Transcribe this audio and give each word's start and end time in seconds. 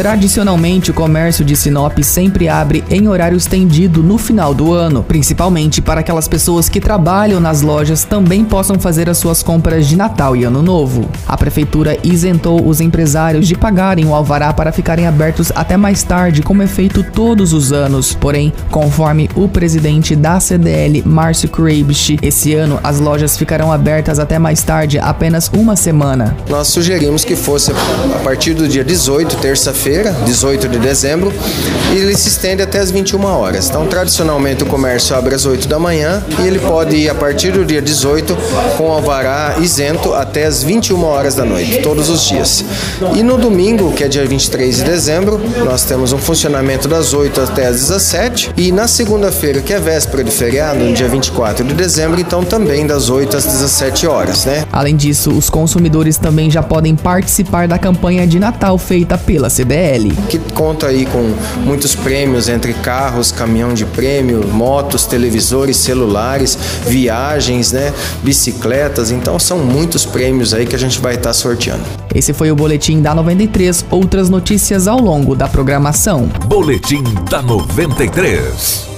Tradicionalmente, 0.00 0.90
o 0.90 0.94
comércio 0.94 1.44
de 1.44 1.54
Sinop 1.54 1.98
sempre 2.02 2.48
abre 2.48 2.82
em 2.90 3.06
horário 3.06 3.36
estendido 3.36 4.02
no 4.02 4.16
final 4.16 4.54
do 4.54 4.72
ano, 4.72 5.02
principalmente 5.02 5.82
para 5.82 6.00
aquelas 6.00 6.26
pessoas 6.26 6.70
que 6.70 6.80
trabalham 6.80 7.38
nas 7.38 7.60
lojas 7.60 8.02
também 8.02 8.42
possam 8.42 8.80
fazer 8.80 9.10
as 9.10 9.18
suas 9.18 9.42
compras 9.42 9.86
de 9.86 9.96
Natal 9.96 10.34
e 10.34 10.44
Ano 10.44 10.62
Novo. 10.62 11.06
A 11.28 11.36
prefeitura 11.36 11.98
isentou 12.02 12.66
os 12.66 12.80
empresários 12.80 13.46
de 13.46 13.54
pagarem 13.54 14.06
o 14.06 14.14
alvará 14.14 14.54
para 14.54 14.72
ficarem 14.72 15.06
abertos 15.06 15.52
até 15.54 15.76
mais 15.76 16.02
tarde, 16.02 16.40
como 16.40 16.62
é 16.62 16.66
feito 16.66 17.02
todos 17.02 17.52
os 17.52 17.70
anos. 17.70 18.14
Porém, 18.14 18.54
conforme 18.70 19.28
o 19.36 19.50
presidente 19.50 20.16
da 20.16 20.40
CDL, 20.40 21.02
Márcio 21.04 21.50
Kreibich, 21.50 22.18
esse 22.22 22.54
ano 22.54 22.80
as 22.82 23.00
lojas 23.00 23.36
ficarão 23.36 23.70
abertas 23.70 24.18
até 24.18 24.38
mais 24.38 24.62
tarde, 24.62 24.98
apenas 24.98 25.50
uma 25.54 25.76
semana. 25.76 26.34
Nós 26.48 26.68
sugerimos 26.68 27.22
que 27.22 27.36
fosse 27.36 27.70
a 27.70 28.18
partir 28.20 28.54
do 28.54 28.66
dia 28.66 28.82
18, 28.82 29.36
terça-feira 29.36 29.89
feira 29.90 30.12
18 30.24 30.68
de 30.68 30.78
dezembro, 30.78 31.32
e 31.92 31.98
ele 31.98 32.16
se 32.16 32.28
estende 32.28 32.62
até 32.62 32.78
as 32.78 32.92
21 32.92 33.24
horas. 33.24 33.68
Então, 33.68 33.88
tradicionalmente, 33.88 34.62
o 34.62 34.66
comércio 34.66 35.16
abre 35.16 35.34
às 35.34 35.44
8 35.44 35.66
da 35.66 35.80
manhã 35.80 36.22
e 36.38 36.46
ele 36.46 36.60
pode 36.60 36.94
ir 36.94 37.10
a 37.10 37.14
partir 37.14 37.50
do 37.50 37.64
dia 37.64 37.82
18 37.82 38.36
com 38.76 38.92
alvará 38.92 39.56
isento 39.60 40.14
até 40.14 40.46
as 40.46 40.62
21 40.62 41.02
horas 41.02 41.34
da 41.34 41.44
noite, 41.44 41.82
todos 41.82 42.08
os 42.08 42.24
dias. 42.24 42.64
E 43.16 43.22
no 43.24 43.36
domingo, 43.36 43.90
que 43.90 44.04
é 44.04 44.08
dia 44.08 44.24
23 44.24 44.76
de 44.76 44.84
dezembro, 44.84 45.40
nós 45.64 45.82
temos 45.82 46.12
um 46.12 46.18
funcionamento 46.18 46.86
das 46.86 47.12
8 47.12 47.40
até 47.40 47.66
as 47.66 47.80
17 47.80 48.52
e 48.56 48.70
na 48.70 48.86
segunda-feira, 48.86 49.60
que 49.60 49.72
é 49.72 49.80
véspera 49.80 50.22
de 50.22 50.30
feriado, 50.30 50.84
no 50.84 50.92
dia 50.92 51.08
24 51.08 51.64
de 51.64 51.74
dezembro, 51.74 52.20
então 52.20 52.44
também 52.44 52.86
das 52.86 53.10
8 53.10 53.36
às 53.36 53.44
17 53.44 54.06
horas, 54.06 54.44
né? 54.44 54.64
Além 54.70 54.94
disso, 54.94 55.32
os 55.32 55.50
consumidores 55.50 56.16
também 56.16 56.48
já 56.48 56.62
podem 56.62 56.94
participar 56.94 57.66
da 57.66 57.76
campanha 57.76 58.24
de 58.24 58.38
Natal 58.38 58.78
feita 58.78 59.18
pela 59.18 59.50
CDL. 59.80 60.12
Que 60.28 60.38
conta 60.52 60.88
aí 60.88 61.06
com 61.06 61.34
muitos 61.64 61.94
prêmios 61.94 62.48
entre 62.48 62.74
carros, 62.74 63.32
caminhão 63.32 63.72
de 63.72 63.86
prêmio, 63.86 64.46
motos, 64.46 65.06
televisores, 65.06 65.78
celulares, 65.78 66.58
viagens, 66.86 67.72
né, 67.72 67.92
bicicletas. 68.22 69.10
Então 69.10 69.38
são 69.38 69.58
muitos 69.58 70.04
prêmios 70.04 70.52
aí 70.52 70.66
que 70.66 70.76
a 70.76 70.78
gente 70.78 71.00
vai 71.00 71.14
estar 71.14 71.30
tá 71.30 71.34
sorteando. 71.34 71.82
Esse 72.14 72.32
foi 72.32 72.50
o 72.50 72.56
boletim 72.56 73.00
da 73.00 73.14
93. 73.14 73.86
Outras 73.90 74.28
notícias 74.28 74.86
ao 74.86 75.00
longo 75.00 75.34
da 75.34 75.48
programação. 75.48 76.28
Boletim 76.46 77.02
da 77.30 77.40
93. 77.40 78.89